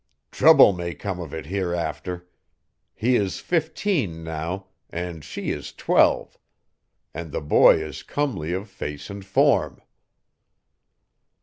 [0.31, 2.27] "Trouble may come of it hereafter:
[2.95, 6.39] he is fifteen now, and she is twelve;
[7.13, 9.79] and the boy is comely of face and form."